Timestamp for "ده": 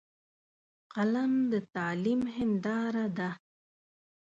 3.17-3.29